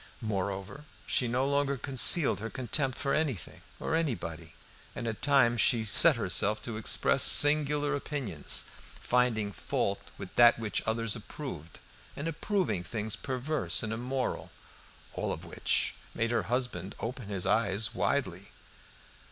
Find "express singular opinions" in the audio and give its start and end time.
6.75-8.63